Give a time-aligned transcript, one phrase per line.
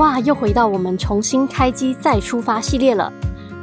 [0.00, 3.12] 哇，又回到我们重新开机再出发系列了。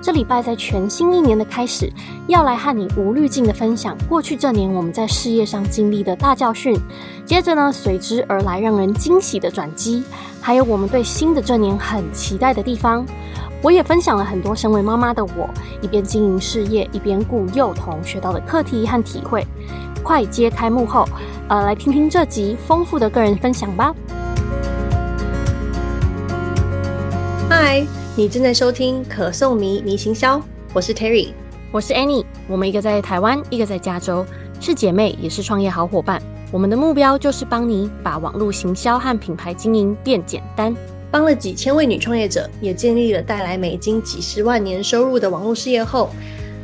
[0.03, 1.91] 这礼拜在全新一年的开始，
[2.27, 6.79] 要来和你无滤镜的分享过去这年我们在事业上经历的大教训。
[7.25, 10.03] 接着呢，随之而来让人惊喜的转机，
[10.39, 13.03] 还有我们对新的这年很期待的地方。
[13.63, 15.49] 我也分享了很多身为妈妈的我，
[15.81, 19.43] 一边经营事业，一边顾幼童学到的课题和体会。
[20.03, 21.03] 快揭开幕后，
[21.49, 23.91] 呃，来听听这集丰富的个人分享吧。
[27.59, 27.83] 嗨，
[28.15, 30.39] 你正在收听可颂迷迷行销，
[30.75, 31.29] 我是 Terry，
[31.71, 34.23] 我是 Annie，我们一个在台湾，一个在加州，
[34.59, 36.21] 是姐妹，也是创业好伙伴。
[36.51, 40.71] 我们的目标就是帮你把网络行销和品牌经营变简单，
[41.09, 46.11] 帮了几千位女创业者，也建立了带来美金几十万年收入的网络事业后。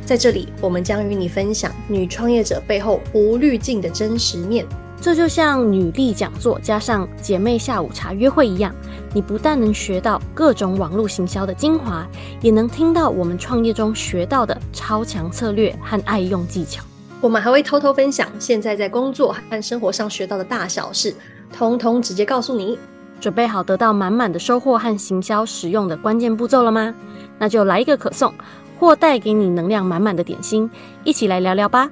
[0.06, 4.64] 在这里，我们将与你分享女创业者背后无滤镜的真实面。
[5.04, 8.74] 这就像女力讲座加上姐妹下午茶约会一样，
[9.12, 12.08] 你不但能学到各种网络行销的精华，
[12.40, 16.82] 也能听到我们创业中学到的超强策略和爱用技巧。
[17.20, 21.14] 我们还会偷偷分享现在在工作和生活上学到的大小事，
[21.52, 22.78] 通通直接告诉你。
[23.20, 26.94] 准备好得到满满的收获和行销实用的关键步骤了吗？
[27.38, 28.32] 那就来一个可颂。
[28.80, 30.68] 或带给你能量满满的点心，
[31.04, 31.88] 一起来聊聊吧。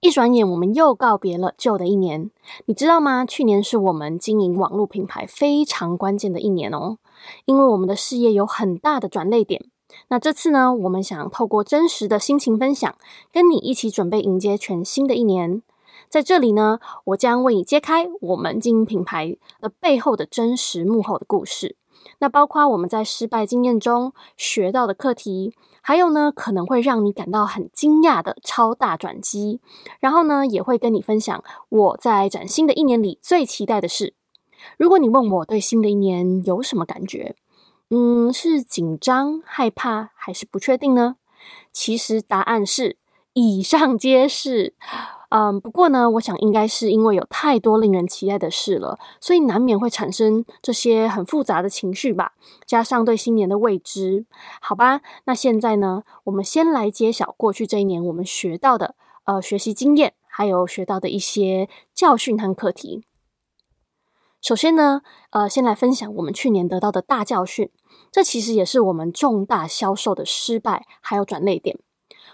[0.00, 2.30] 一转眼，我们又告别了旧的一年。
[2.66, 3.26] 你知道吗？
[3.26, 6.98] 去年是我们经营网络品牌非常关键的一年哦，
[7.46, 9.64] 因为我们的事业有很大的转捩点。
[10.06, 12.94] 那这次呢，我们想透过真实的心情分享，
[13.32, 15.62] 跟你一起准备迎接全新的一年。
[16.08, 21.74] 在这里呢，我将为你揭开我们经营品牌的背后的真实幕后的故事。
[22.20, 25.52] 那包括我们在失败经验中学到的课题，
[25.88, 29.62] 还有呢，可能会让你感到很惊讶的超大转机。
[30.00, 34.12] 然后呢，也会跟你分享我在崭新的一年里最期待的事。
[34.76, 37.36] 如果你问我对新的一年有什么感觉，
[37.88, 41.16] 嗯，是紧张、害怕还是不确定呢？
[41.72, 42.98] 其实答案是
[43.32, 44.74] 以上皆是。
[45.30, 52.32] 嗯，不过呢，我想应该是因为有太多令人期待的事了，所以难免会产生这些很复杂的情绪吧。
[52.64, 54.24] 加上对新年的未知，
[54.62, 55.02] 好吧。
[55.24, 58.94] 那现在呢，我们先来揭晓过去这一年我们学到的
[59.24, 63.04] 呃学习经验，还有学到的一些教训和课题。
[64.40, 67.70] 首先呢，呃，先来分享我们去年得到的大教训，
[68.10, 71.78] 这其实也是我们重大销售的失败还有转泪点。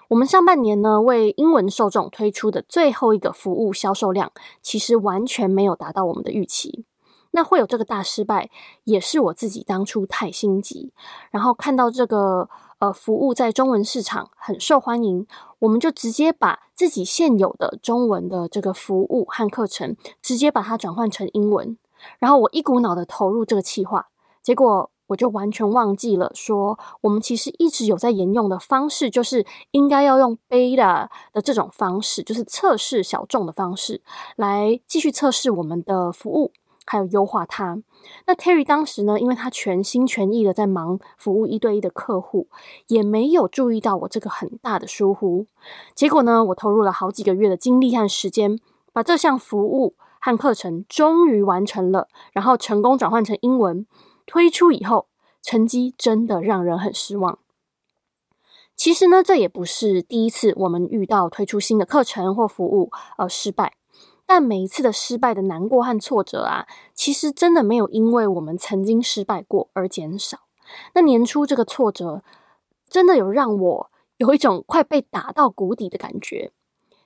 [0.08, 4.32] 我们上半年呢，为英文受众推出的最后一个服务销售量，
[4.62, 6.84] 其实完全没有达到我们的预期。
[7.30, 8.50] 那会有这个大失败，
[8.84, 10.92] 也是我自己当初太心急，
[11.30, 12.48] 然后看到这个
[12.78, 15.26] 呃服务在中文市场很受欢迎，
[15.58, 21.76] 我们就直接把自己现有的中文的这个服务和课程，直接把它转换成英文，
[22.18, 24.08] 然后我一股脑的投入这个企划，
[24.42, 24.90] 结果。
[25.14, 34.02] 我就完全忘记了说，我们其实一直有在沿用的方式，就是应该要用 beta 的这种方式，就是测试小众的方式，
[34.34, 36.50] 来继续测试我们的服务，
[36.84, 37.80] 还有优化它。
[38.26, 42.48] 那 Terry 当时呢，因为他全心全意的在忙服务一对一的客户，
[42.88, 45.46] 也没有注意到我这个很大的疏忽。
[45.94, 48.58] 结果呢，我投入了好几个月的精力和时间，
[48.92, 53.86] 把这项服务和课程终于完成了，然后成功转换成英文。
[54.26, 55.08] 推出以后，
[55.42, 57.38] 成绩真的让人很失望。
[58.76, 63.74] 其实呢，这也不是第一次我们遇到推出新的课程或服务而失败，
[64.26, 70.40] 但每一次的失败的难过和挫折啊，其实真的没有因为我们曾经失败过而减少。
[70.94, 72.24] 那年初这个挫折，
[72.88, 76.50] 真的有让我有一种快被打到谷底的感觉。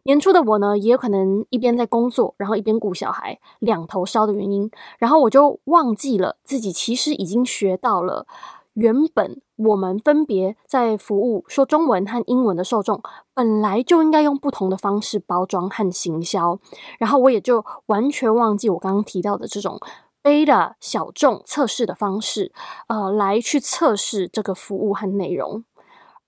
[0.08, 8.26] 年初的我呢，也有可能一边在工作，然后一边顾小孩，两头烧的原因，然后我就忘记了自己其实已经学到了，
[8.72, 13.02] 原本我们分别在服务说中文和英文的受众，
[13.34, 16.58] 本来就应该用不同的方式包装和行销，
[16.98, 19.78] 然后我也就完全忘记我刚刚提到的这种
[20.22, 22.50] beta 小众测试的方式，
[22.87, 25.64] 呃，来去测试这个服务和内容。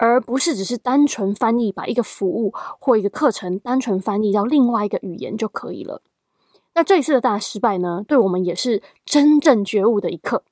[0.02, 6.00] 而不是只是单纯翻译，把一个服务或一个课程单纯翻译到另外一个语言就可以了。
[6.72, 10.42] 那这一次的大失败呢，对我们也是真正觉悟的一刻。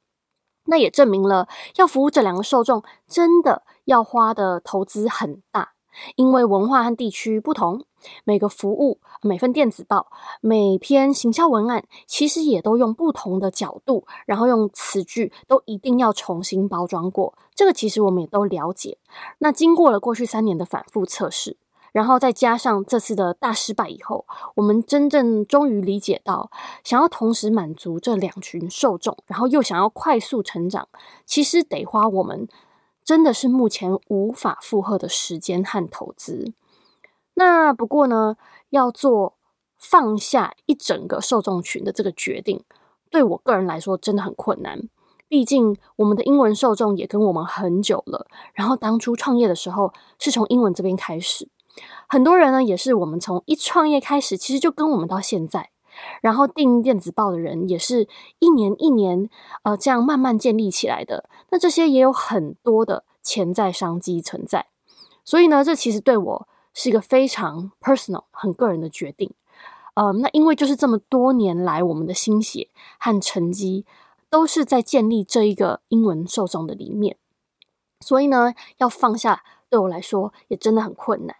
[0.64, 5.72] 那也证明了，要服务这两个受众，真的要花的投资很大。
[6.16, 7.84] 因为文化和地区不同，
[8.24, 10.06] 每个服务、每份电子报、
[10.40, 17.34] 每篇行销文案，其实也都用不同的角度，然后用词句都一定要重新包装过。
[17.54, 18.98] 这个其实我们也都了解。
[19.38, 21.56] 那经过了过去三年的反复测试，
[21.90, 24.24] 然后再加上这次的大失败以后，
[24.54, 26.50] 我们真正终于理解到，
[26.84, 30.86] 想要同时满足这两群受众，然后又想要快速成长，
[31.26, 32.46] 其实得花我们
[33.08, 36.52] 真的是目前无法负荷的时间和投资。
[37.32, 38.36] 那不过呢，
[38.68, 39.38] 要做
[39.78, 42.62] 放下一整个受众群的这个决定，
[43.10, 44.90] 对我个人来说真的很困难。
[45.26, 51.48] 毕竟我们的英文受众也跟我们很久了，然后当初创业的时候是从英文这边开始。
[52.06, 55.70] 很多人呢，也是我们从一创业开始，其实就跟我们到现在，
[56.20, 58.08] 然后订电子报的人也是
[58.38, 59.28] 一年一年，
[59.62, 61.28] 呃，这样慢慢建立起来的。
[61.50, 64.66] 那这些也有很多的潜在商机存在，
[65.24, 69.32] 所以呢，这其实对我是一个非常 personal、很个人的决定。
[69.94, 72.68] 呃，那因为就是这么多年来，我们的心血
[72.98, 73.84] 和成绩
[74.30, 77.16] 都是在建立这一个英文受众的里面，
[78.00, 79.42] 所以呢，要放下。
[79.70, 81.36] 对我来说也真的很困难。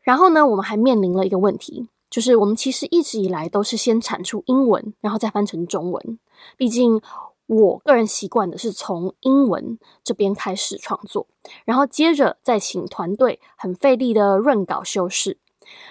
[0.00, 6.18] 然后呢，我们还面临了一个问题，就是我们其实一直以来都是先产出英文，然后再翻成中文。
[6.56, 7.00] 毕竟
[7.46, 11.26] 我个人习惯的是从英文这边开始创作，
[11.64, 15.38] 然后接着再请团队很费力的润稿修饰。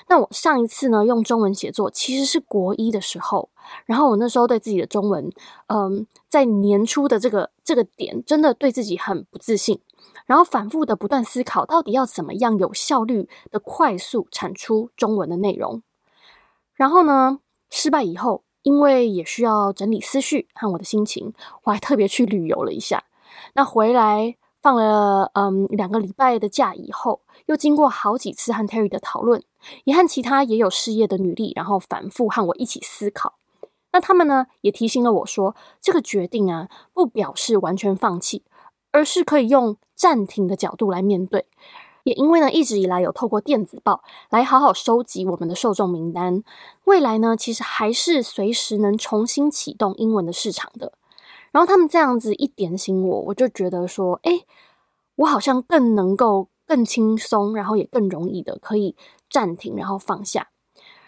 [0.08, 3.50] 那我上一次呢，用中文写作其实是国一的时候，
[3.86, 5.30] 然后我那时候对自己的中文，
[5.68, 9.80] 嗯，在年初的这个这个点，真的对自己很不自信。
[10.26, 15.84] 然后反复的不断思考，到底要怎么样有效率的快速产出中文的内容。
[16.78, 17.40] 然后呢，
[17.70, 21.34] 失败以后，因为也需要整理思绪和我的心情，
[21.64, 23.04] 我还特别去旅游了一下。
[23.56, 29.44] 那回来放了嗯两个礼拜的假以后，又经过好几次和 Terry 的讨论，
[29.84, 33.34] 也和其他也有事业的女力，然后反复和我一起思考。
[33.92, 38.44] 那他们呢，也提醒了我说，这个决定啊，不表示完全放弃。
[38.92, 41.46] 而是可以用暂停的角度来面对，
[42.08, 46.42] 也因为呢，一直以来有透过电子报来好好收集我们的受众名单，
[46.86, 50.94] 未来呢，其实还是随时能重新启动英文的市场的。
[51.52, 54.46] 然后他们这样子一点醒我，我就觉得说，诶，
[55.18, 58.96] 我好像更能够更轻松，然后也更容易的可以
[59.30, 60.48] 暂停，然后放下。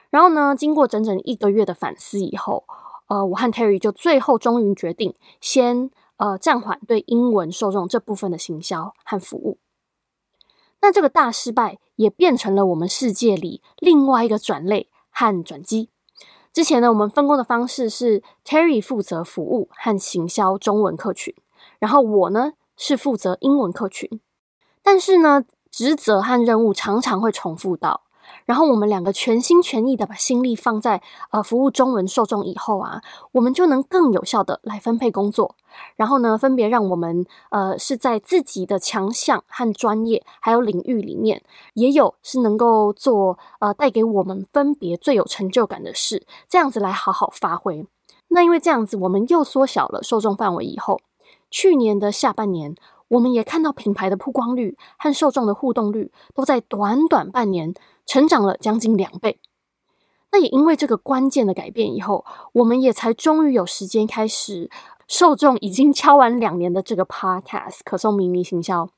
[0.09, 2.65] 然后呢，经过整整一个月的反思以后，
[3.07, 5.91] 呃，我和 Terry 就最后终于决定先。
[6.17, 9.57] 呃，暂缓对英文受众这部分的行销和服务。
[10.81, 15.89] 那这个大失败也变成了我们世界里另外一个转类和转机。
[16.51, 21.35] 之前呢，我们分工的方式是 Terry 负责服务和行销中文客群，
[21.77, 24.19] 然后我呢是负责英文客群。
[24.81, 28.01] 但是呢，职责和任务常常会重复到。
[28.45, 35.55] 然后我们两个全心全意的把心力放在呃服务中文受众以后啊，我们就能更有效的来分配工作。
[35.95, 41.43] 然后呢，分别让我们呃是在自己的强项和专业还有领域里面，
[41.73, 47.85] 也有是能够做呃带给我们分别最有成就感的事，这样子来好好发挥。
[48.29, 50.99] 那因为这样子，我们又缩小了受众范围以后，
[51.49, 52.75] 去年的下半年，
[53.07, 57.73] 我们也看到品牌的曝光率和受众的互动率都在短短半年。
[58.09, 59.39] 成长了将近两倍，
[60.31, 64.67] 那也因为这个关键的改变以后，我们也才终于有时间开始
[65.07, 68.89] 受众已经敲完两年的这个 Podcast 可颂咪咪行销。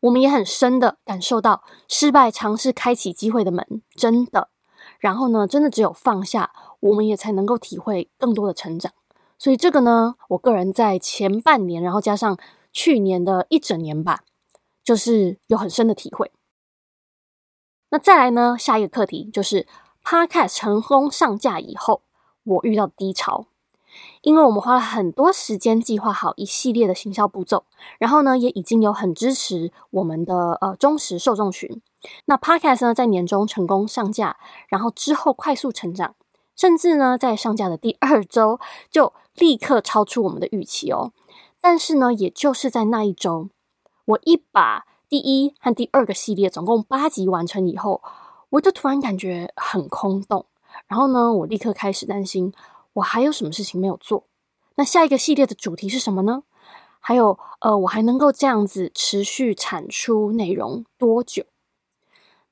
[0.00, 4.50] 我们也很深的感受到，失败尝试开启机会的门，真的。
[4.98, 8.92] 然后呢，真的只有放下，我们也才能够体会更多的成长。
[9.38, 12.36] 所以这个呢，我个人在前半年，然后加上
[12.70, 14.24] 去年的一整年吧，
[14.84, 16.30] 就是有很深的体会。
[17.90, 18.56] 那再来呢？
[18.58, 19.66] 下一个课题就是
[20.04, 22.02] Podcast 成功上架以后，
[22.44, 23.46] 我遇到低潮，
[24.20, 27.64] 因为我们花了很多时间计划好一系列的行销步骤，
[27.98, 31.80] 然后呢，也已经有很支持我们的呃忠实受众群。
[32.26, 34.36] 那 Podcast 呢，在年中成功上架，
[34.68, 36.14] 然后之后快速成长，
[36.54, 41.12] 甚至呢，在上架的第二周就立刻超出我们的预期哦。
[41.60, 43.48] 但是呢，也就是在那一周，
[44.04, 44.84] 我一把。
[45.08, 48.02] 第一和第二个系列总共八集完成以后，
[48.50, 50.44] 我就突然感觉很空洞。
[50.86, 52.52] 然后呢，我立刻开始担心，
[52.92, 54.24] 我还有什么事情没有做？
[54.74, 56.42] 那下一个系列的主题是什么呢？
[57.00, 61.44] 还有，呃，我还能够这样子持续产出内容多久？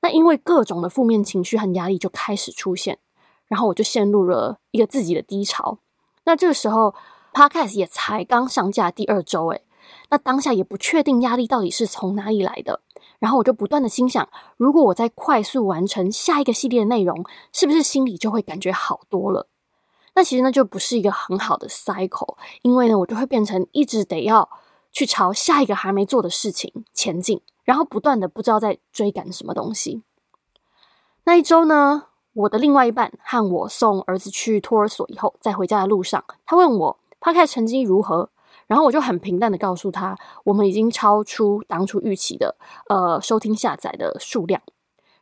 [0.01, 2.97] 那因为各种的负面情绪和压力就开始出现，
[3.45, 5.77] 然后我就陷入了一个自己的低潮。
[6.23, 6.95] 那这个时候
[7.33, 9.61] ，Podcast 也才刚上架第二周，诶。
[10.09, 12.81] 那当下也不确定压力到底是从哪里来的，
[13.19, 19.47] 然后我就不断的心想，如果我在快速完成下一个系列的内容，是不是心里就会感觉好多了？
[20.15, 24.49] 那其实呢，就不是一个很好的 cycle，因为呢，我就会变成一直得要
[24.91, 30.01] 去朝下一个还没做的事情前进，然后不断的不知道在追赶什么东西。
[31.25, 38.29] 那一周呢，我的另外一半和我送儿子去托儿所以后，在回家的路上，他问我 p o d 成绩如何，
[38.67, 42.57] 然后我就很平淡的告诉他，我们已经超出当初预期的
[42.89, 44.61] 呃收听下载的数量。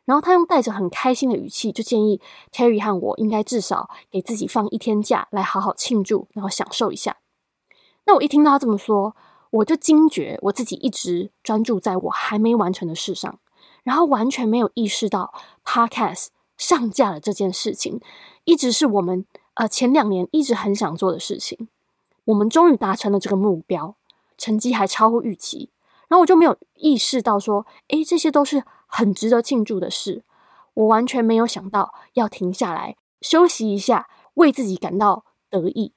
[0.04, 2.20] 然后他用带着很开心的语气，就建议
[2.52, 7.16] Terry 和我应该至少给自己放一天假，来好好庆祝，然后享受一下。
[8.04, 9.16] 那我一听到他这么说，
[9.50, 13.40] 我就惊觉我自己一直专注在我还没完成的事上，
[13.82, 15.34] 然后完全没有意识到
[15.64, 18.00] Podcast 上架了这件事情，
[18.44, 21.68] 一直是我们呃前两年一直很想做的事情。
[22.26, 23.96] 我们终于达成了这个目标，
[24.38, 25.70] 成绩还超乎预期。
[26.06, 28.62] 然后我就没有意识到说，诶，这些都是。
[28.88, 30.22] 很值得庆祝的事，
[30.72, 35.92] 我完全没有想到要停下来休息一下，为自己感到得意，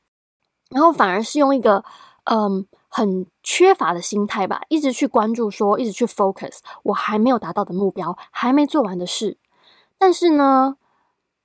[0.71, 1.85] 然后反而是用一个
[2.23, 9.37] 嗯很缺乏的心态吧，一直去关注说，一直去 focus 我还没有达到的目标，还没做完的事。
[9.99, 10.77] 但是呢，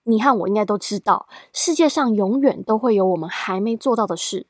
[0.05, 4.47] 你和我应该都知道，世界上永远都会有我们还没做到的事。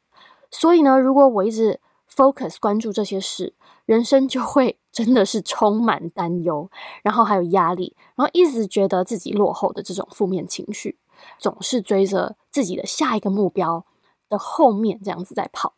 [0.54, 4.78] 所以呢，如果我一直 focus 关注这些事，人生就会。
[4.94, 6.70] 真的是充满担忧，
[7.02, 10.96] 然后还有压力，然后一直觉得自己落后的这种负面情绪，
[11.37, 13.84] 总是追着自己的下一个目标
[14.28, 15.75] 的后面这样子在跑。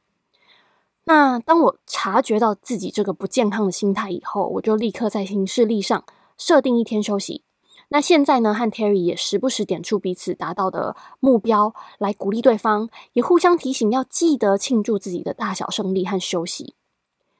[1.05, 6.05] 那当我察觉到自己这个不健康的心态以后，我就立刻在行事历上
[6.37, 7.43] 设定一天休息。
[7.89, 16.75] 那现在呢，和 Terry 也时不时点出彼此达到的目标，来鼓励对方，也互相提醒要记得庆祝自己的大小胜利和休息。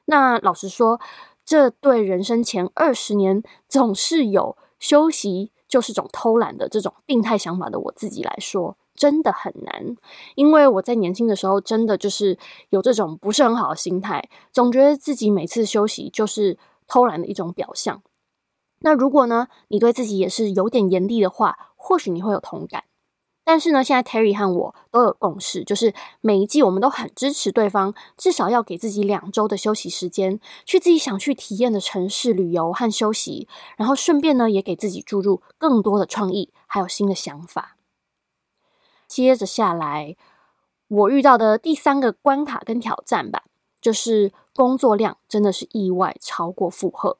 [0.05, 1.01] 那老实说，
[1.45, 9.97] 这对人生前二十年总是有休息就是种偷懒的这种病态想法的我自己来说，真的很难。
[10.35, 12.37] 因为我在年轻的时候，真的就是
[12.69, 18.01] 有这种不是很好的心态，总觉得自己每次休息就是偷懒的一种表象。
[18.79, 22.83] 那如果呢，你对自己也是有点严厉的话，或许你会有同感。
[23.43, 37.77] 但是呢，现在 Terry 和我都有共识，就是每一季我们都很支持对方，至少要给自己两周的休息时间，去自己想去体验的城市旅游和休息，然后顺便呢，也给自己注入更多的创意，还有新的想法。
[39.07, 40.17] 接着下来，
[40.89, 43.43] 我遇到的第三个关卡跟挑战吧，
[43.79, 47.17] 就是工作量真的是意外超过负荷。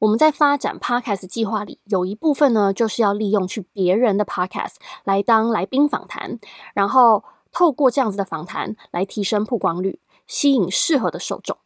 [0.00, 6.40] 我们在发展 Podcast 计划里，有一部分呢，就是要利用去别人的 Podcast 来当来宾访谈，
[6.72, 11.58] 然后透过这样子的访谈来提升曝光率，吸引适合的受众。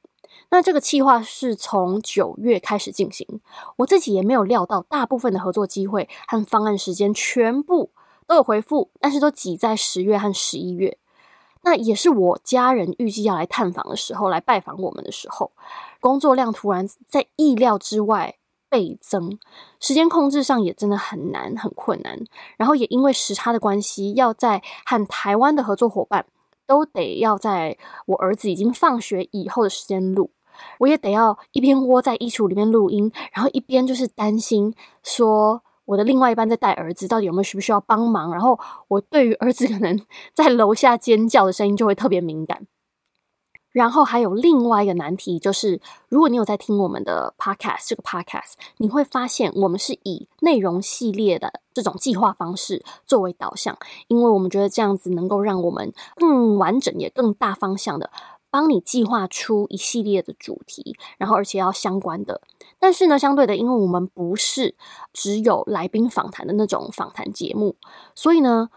[0.51, 3.41] 那这个计划是从九月开始进行，
[3.77, 7.91] 我自己也没有料到，大部分的合作机会和方案时间全部
[8.27, 10.99] 都有回复，但是都挤在十月和十一月。
[11.63, 15.51] 那也是我家人预计要来探访的时候，来拜访我们的时候，
[16.05, 18.35] 工作量突然在意料之外
[18.69, 19.39] 倍增，
[19.81, 22.23] 时间控制上也真的很难，很困难。
[22.59, 26.27] 然后也因为时差的关系，要在和台湾的合作伙伴
[26.67, 30.31] 都得要在我儿子已经放学以后的时间录，
[30.81, 35.63] 我也得要一边窝在衣橱里面录音，然后一边就是担心说。
[35.87, 38.33] 我的另外一半在带儿子，到底有没有需不需要帮忙？
[38.33, 38.59] 然后
[38.89, 40.01] 我对于儿子可能
[40.33, 42.67] 在楼下尖叫的声音就会特别敏感。
[43.75, 53.77] 然后还有另外一个难题，就是如果你有在听我们的 podcast 这个 podcast，你会发现我们是以内容系列的这种计划方式作为导向，
[54.07, 58.11] 因为我们觉得这样子能够让我们更完整也更大方向的。
[58.49, 62.41] 帮你计划出一系列的主题，然后而且要相关的。
[62.79, 64.77] 但是呢，相对的，因为我们不是
[65.13, 67.75] 只有来宾访谈的那种访谈节目，
[68.15, 68.71] 所以呢，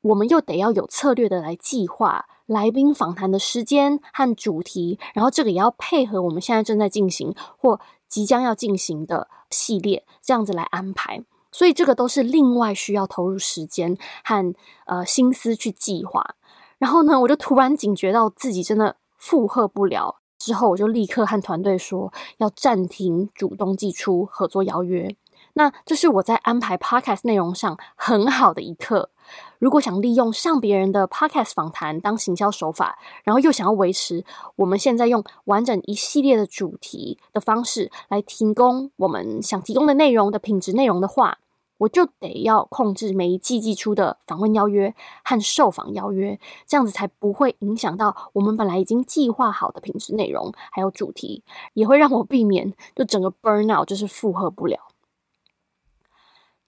[0.00, 7.78] 我们又得要有策略的来计划来宾访谈的时间和主题，然后这个也要配合我们现在正在进行或
[8.08, 11.22] 即将要进行的系列，这样子来安排。
[11.52, 14.54] 所以这个都是另外需要投入时间和
[14.86, 16.34] 呃心思去计划。
[16.78, 18.96] 然后呢，我就突然警觉到自己真的。
[19.20, 25.16] 负荷不了之后，我就立刻和团队说要暂停主动寄出合作邀约。
[25.58, 29.10] 那这是我在安排 Podcast 内容上很好的一课。
[29.58, 34.24] 如果想利用上别人的 Podcast 访谈当行销手法，然后又想要维持
[34.54, 41.38] 我们现在用完整一系列的主题的方式来提供我们想提供的内容的品质内容的话，
[41.78, 46.38] 我就得要控制每一季寄出的访问邀约和受访邀约，
[46.68, 51.42] 这样子才不会影响到我们本来已经计划好的品质内容还有主题，
[51.74, 54.78] 也会让我避免就整个 burnout 就是负荷不了。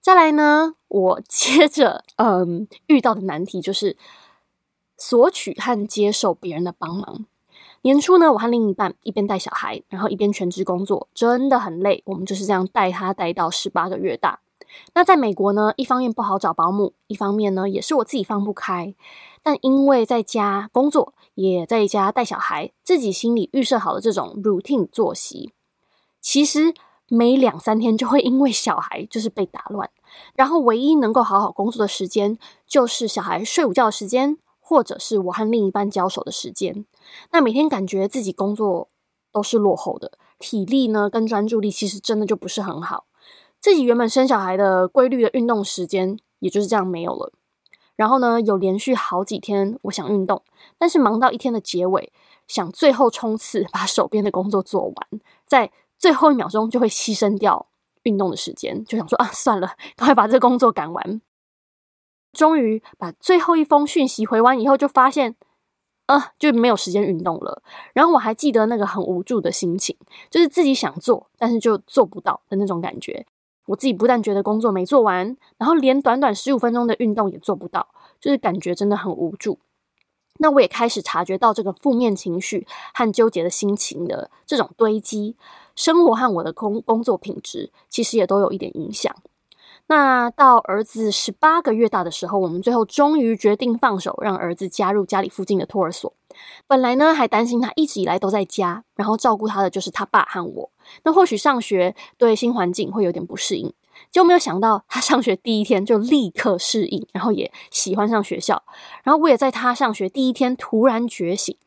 [0.01, 3.95] 再来呢，我接着嗯遇到的难题就是
[4.97, 7.25] 索取和接受别人的帮忙。
[7.83, 12.01] 年初呢，我和另一半一边带小孩，然后一边全职工作，真的很累。
[12.05, 14.39] 我们就是这样带他带到十八个月大。
[14.95, 18.95] 那在美国呢，一方面不好找保姆，一方面呢也是我自己放不开。
[19.43, 25.51] 但因为在家工作，也在家带小孩，自己心里预设好了这种 routine 作息，
[26.19, 26.73] 其实
[27.13, 29.89] 每两三天就会因为小孩就是被打乱，
[30.33, 36.85] 然后唯一能够好好工作的时间，就是小孩睡午觉的时间，或者是我和另一半交手的时间。
[37.31, 38.87] 那每天感觉自己工作
[39.29, 43.05] 都是落后的，体力呢跟专注力其实真的就不是很好。
[43.59, 47.33] 自己原本生小孩的规律的运动时间，也就是这样没有了。
[47.97, 50.41] 然后呢，有连续好几天我想运动，
[50.77, 52.13] 但是忙到一天的结尾，
[52.47, 54.95] 想最后冲刺把手边的工作做完，
[55.45, 57.67] 在最后一秒钟就会牺牲掉
[58.03, 61.21] 运动的时间，就想说啊，算了， 赶快把这工作赶完。
[62.33, 65.35] 终于把最后一封讯息回完以后，就发现，
[66.07, 67.61] 啊，就没有时间运动了。
[67.93, 69.95] 然后我还记得那个很无助的心情，
[70.31, 73.27] 就是自己想做，但是就做不到的那种感觉。
[73.67, 77.87] 我自己不但觉得工作没做完，然后连短短十五分钟的运动也做不到，
[78.19, 79.59] 就是感觉真的很无助。
[80.39, 85.35] 那我也开始察觉到这个负面情绪和纠结的心情的这种堆积，
[85.75, 89.15] 生活和我的工工作品质其实也都有一点影响。
[89.87, 96.13] 那到儿子十八个月大的时候，我们最后终于决定放手，让儿子加入家里附近的托儿所。
[96.65, 100.71] 本来呢，还担心他一直以来都在家，然后照顾他的就是他爸和我。
[101.03, 103.73] 那或许上学对新环境会有点不适应，
[104.09, 108.63] 就没有想到他上学第一天就立刻适应，然后也喜欢上学校。
[109.03, 111.57] 然后我也在他上学第一天突然觉醒。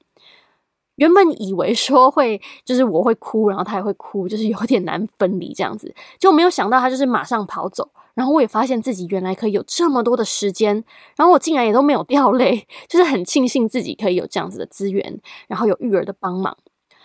[0.96, 7.90] 原本以为说会就是我会哭，然后他也会哭，就是有点难分离这样子，就没有想到他就是马上跑走。
[8.14, 10.84] 然后我也发现自己原来可以有这么多的时间，
[11.16, 16.56] 然后我竟然也都没有掉泪，就是很庆幸自己可以有这样子的资源，然后有育儿的帮忙。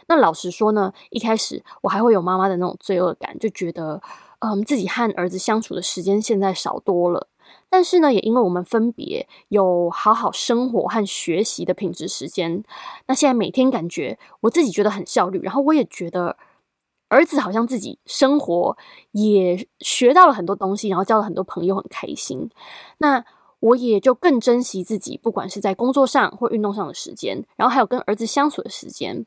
[0.07, 3.99] 那老实说呢，一开始我还会有妈妈的那种罪恶感，就觉得
[4.39, 7.27] 嗯自己和儿子相处的时间现在少多了。
[7.69, 12.63] 但是呢，也因为我们分别有好好生活和学习的品质时间，
[13.07, 16.37] 那现在每天感觉我自己觉得很效率，然后我也觉得。
[17.11, 18.77] 儿子好像自己生活
[19.13, 22.51] 也学到了很多东西，然后交了很多朋友，很开心。
[22.99, 23.25] 那
[23.61, 29.25] 我也就更珍惜自己，不管是在工作上或运动上的时间，然后还有跟儿子相处的时间。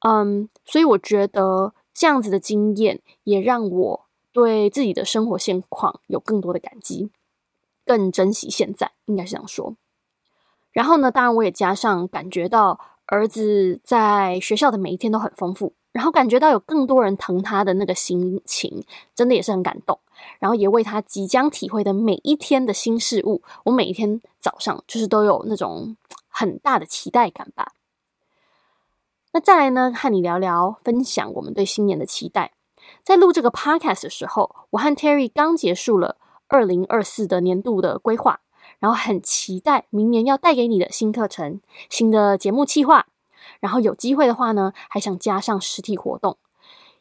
[0.00, 4.03] 嗯，所以我觉得这样子的经验也让我
[4.34, 7.10] 对自己的生活现况有更多的感激，
[7.86, 9.76] 更珍惜现在，应该是这样说。
[10.72, 15.72] 然后呢，当然我也加上感觉到儿子在学校的每一天都很丰富。
[15.92, 18.82] 然后感觉到有更多人疼他的那个心情，
[19.14, 20.00] 真的也是很感动。
[20.40, 27.74] 然后也为他即将体会的每一天的新事物，我每一天早上就是都有那种很大的期待感吧。
[29.32, 32.50] 那再来呢，和你聊聊分享我们对新年的期待。
[33.04, 36.16] 在录这个 podcast 的时候，我和 Terry 刚结束了
[36.48, 38.40] 二零二四的年度的规划，
[38.78, 43.06] 然后很期待明年要带给你的新课程、新的节目计划。
[43.60, 46.38] 然后有机会的话呢，还想加上实体活动，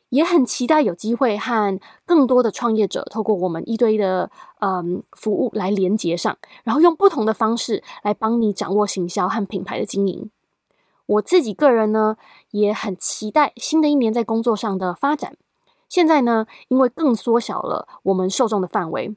[0.09, 10.29] 也很期待有机会和更多的创业者透过我们一对一的嗯服务来连接上，然后用不同的方式来帮你掌握行销和品牌的经营。
[11.05, 12.17] 我自己个人呢，
[12.51, 15.37] 也很期待新的一年在工作上的发展。
[15.93, 19.15] 现在呢，因为更缩小了我们受众的范围，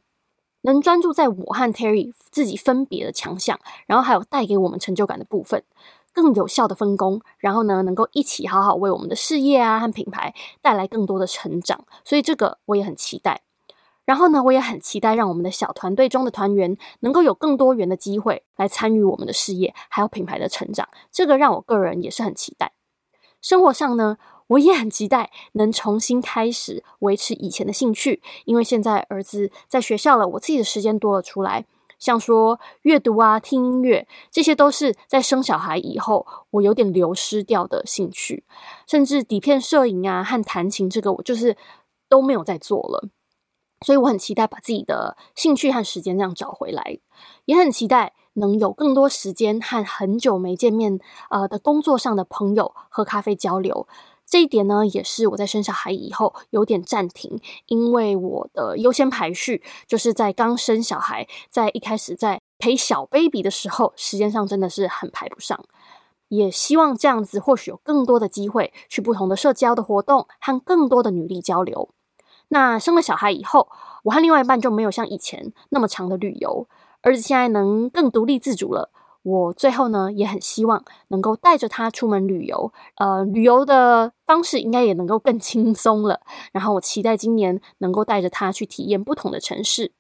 [0.60, 5.64] 能专注在我和 Terry 自己分别的强项，然后还有带给我们成就感的部分。
[6.12, 13.40] 更有效的分工，然后呢，能够一起好好为我们的事业啊和品牌带来更多的成长，所以这个我也很期待。
[14.04, 22.74] 然后呢，我也很期待让我们的小团队中的团员能够有更多元的机会来参与我们的事业，还有品牌的成长，这个让我个人也是很期待。
[23.40, 24.16] 生活上呢，
[24.48, 31.66] 我也很期待能重新开始维持以前的兴趣，因为现在儿子在学校了，我自己的时间多了出来。
[31.98, 38.44] 像说阅读啊、听音乐，这些都是在生小孩以后我有点流失掉的兴趣，
[38.86, 41.56] 甚至底片摄影啊和弹琴，这个我就是
[42.08, 43.08] 都没有在做了。
[43.84, 46.98] 所以我很期待把自己的兴趣和时间这样找回来，
[47.46, 50.98] 也很期待能有更多时间和很久没见面
[51.30, 53.88] 呃的工作上的朋友喝咖啡交流。
[54.28, 65.64] 这一点呢，也是我在生小孩以后有点暂停，因为我的优先排序就是在刚生小孩，在一开始在陪小 baby 的时候，时间上真的是很排不上。
[66.28, 71.90] 也希望这样子，或许有更多的机会去不同的社交的活动，和更多的女力交流。
[72.48, 73.68] 那生了小孩以后，
[74.02, 76.68] 我和另外一半就没有像以前那么长的旅游，
[77.02, 78.90] 儿子现在能更独立自主了。
[79.26, 86.20] 我最后呢也很希望能够带着他出门旅游，呃，旅游的方式应该也能够更轻松了。
[86.52, 89.90] 然后我期待今年能够带着他去体验不同的城市。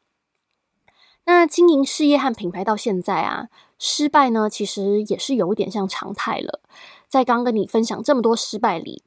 [1.24, 3.48] 那经营事业和品牌到现在啊，
[3.80, 6.60] 失败呢其实也是有点像常态了。
[7.08, 9.02] 在刚跟你分享这么多失败里，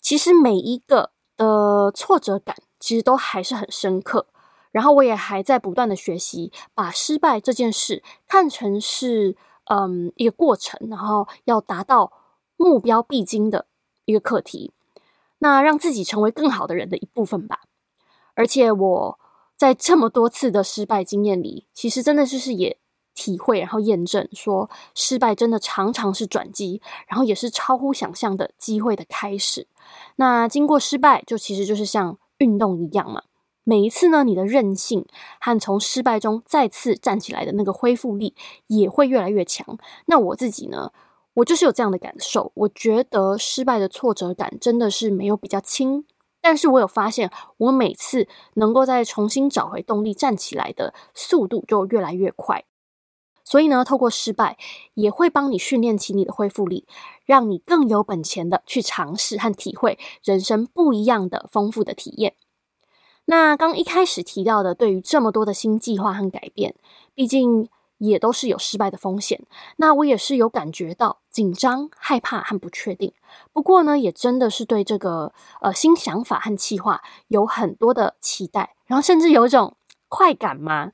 [0.00, 4.26] 其实每一个的挫折感其实都还是很深刻。
[4.72, 12.12] 然后我也还在不断的学习，把失败这件事看成是嗯一个过程，然后要达到
[12.56, 13.66] 目标必经的
[14.06, 14.72] 一个课题，
[15.38, 17.60] 那让自己成为更好的人的一部分吧。
[18.34, 19.18] 而且我
[19.56, 22.78] 在这么多次的失败经验里，其实真的就是也
[23.14, 29.68] 体会，然后验证说，失败真的常常是转机，然后也是超乎想象的机会的开始。
[30.16, 33.22] 那经过失败，就其实就是像运动一样嘛。
[33.64, 35.06] 每一次呢，你的韧性
[35.40, 38.34] 和从失败中再次站起来的那个恢复力
[38.66, 39.78] 也会越来越强。
[40.06, 40.92] 那我自己呢，
[41.34, 42.50] 我就是有这样的感受。
[42.54, 46.04] 我觉得失败的挫折感真的是没有比较轻，
[46.40, 52.64] 但是我有发现，我每次能够再重新找回动力站起来的速度就越来越快。
[53.44, 54.56] 所以呢，透过失败
[54.94, 56.86] 也会帮你训练起你的恢复力，
[57.24, 62.34] 让你更有本钱的去尝试和体会人生不一样的丰富的体验。
[63.26, 66.74] 那刚一开始提到的，对于这么多的新计划和改变，
[67.14, 69.40] 毕竟也都是有失败的风险。
[69.76, 73.12] 那我也是有感觉到紧张、害怕和不确定。
[73.52, 79.76] 不过呢，也真的是对这个呃新想法和计划有很多的期待，然后甚至有一种
[80.08, 80.90] 快感嘛。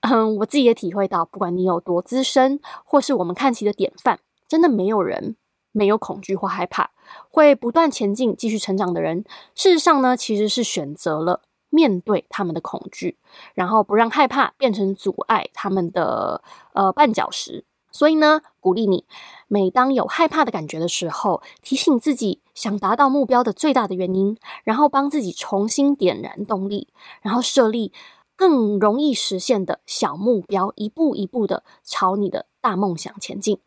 [0.00, 5.36] 嗯，我自己也体会到，不管你有多资深，或是我们看齐的典范，真的没有人
[5.72, 6.90] 没有恐惧或害怕，
[7.30, 11.42] 会不断前进、继续成长的人，事实上呢，其实是选择了。
[11.70, 13.18] 面对他们的恐惧，
[13.54, 17.64] 然后不让害怕变成阻碍他们的呃绊脚石。
[17.92, 19.06] 所以呢，鼓励你，
[19.48, 26.88] 每当有害怕的感觉的时候，提醒自己想达到目标的最大的原因，然后帮自己重新点燃动力，
[27.22, 27.92] 然后设立
[28.36, 33.60] 更容易实现的小目标，一步一步的朝你的大梦想前进。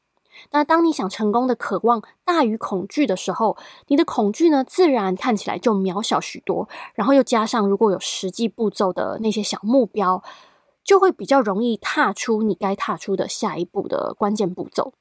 [0.51, 6.67] 那当你想成功的渴望大于恐惧的时候，你的恐惧呢，自然看起来就渺小许多。
[6.95, 10.23] 然后又加上如果有实际步骤的那些小目标，
[10.83, 14.93] 就会比较容易踏出你该踏出的下一步的关键步骤。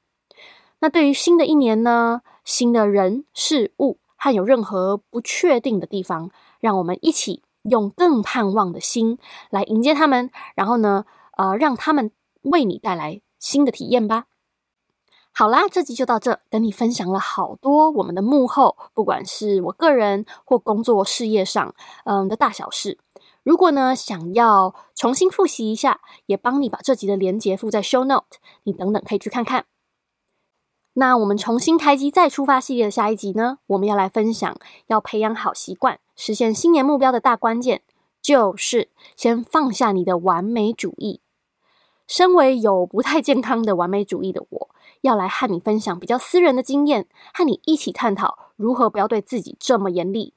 [0.79, 9.17] 那对于新的一年呢，新的人事物和有任何不确定的地方，让我们一起用更盼望的心
[9.49, 11.05] 来迎接他们，然后呢，
[11.37, 12.11] 呃，让他们
[12.43, 14.25] 为你带来新的体验吧。
[15.39, 21.73] 好啦，这集就到这，跟你分享了好多我们的幕后，不管是我个人或工作事业上，
[22.03, 22.99] 嗯的大小事。
[23.43, 29.63] 如果呢想要重新复习一下，也帮你把这集的连结附在 show note，你等等可以去看看。
[30.95, 34.53] 那我们重新开机再出发系列的下一集呢，我们要来分享
[34.87, 37.81] 要培养好习惯，实现新年目标的大关键，
[38.21, 41.21] 就是先放下你的完美主义。
[42.05, 44.69] 身为有不太健康的完美主义的我。
[45.01, 50.33] 要来和你分享比较私人的经验，和你一起探讨如何不要对自己这么严厉，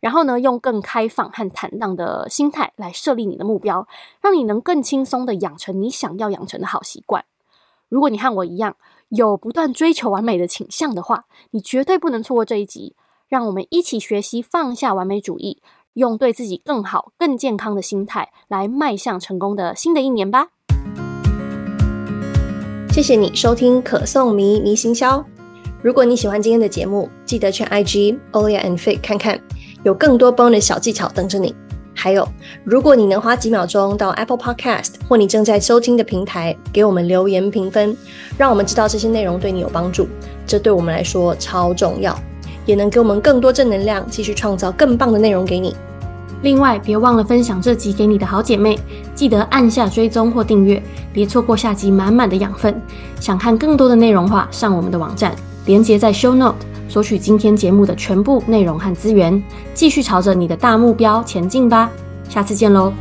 [0.00, 3.88] 然后呢，用更开放和坦荡的心态来设立你的目标，
[4.20, 7.24] 让你能更轻松地养成你想要养成的好习惯。
[7.88, 8.76] 如果你和我一样
[9.08, 12.96] 有不断追求完美的倾向的话，你绝对不能错过这一集。
[13.26, 15.60] 让我们一起学习放下完美主义，
[15.94, 20.50] 用对自己更好、更健康的心态来迈向成功的新的一年吧。
[22.94, 25.20] 谢谢你收听可颂迷迷行销。
[25.82, 29.36] 如果你喜欢今天的节目，记得去 IG Olia and Fit 看看，
[29.82, 31.52] 有更多 bonus 小技巧等着你。
[31.92, 32.24] 还有，
[32.62, 37.96] 如果你能花几秒钟到 Apple Podcast 或你正在收听的平台给我们留言评分，
[38.38, 40.06] 让我们知道这些内容对你有帮助，
[40.46, 42.16] 这对我们来说超重要，
[42.64, 45.74] 也能给我们更多正能量，继续创造更棒的内容给你。
[46.44, 48.78] 另外，别忘了分享这集给你的好姐妹，
[49.14, 50.80] 记得按下追踪或订阅，
[51.10, 52.78] 别错过下集满满的养分。
[53.18, 61.90] 想看更多的内容话，上我们的网站，连接在 Show Note，索取今天节目的全部内容和资源，继续朝着你的大目标前进吧。
[62.28, 62.92] 下次见喽！